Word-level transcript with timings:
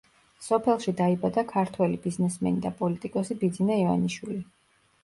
სოფელში 0.45 0.93
დაიბადა 1.01 1.43
ქართველი 1.53 2.01
ბიზნესმენი 2.07 2.65
და 2.65 2.75
პოლიტიკოსი 2.81 3.41
ბიძინა 3.45 3.79
ივანიშვილი. 3.85 4.43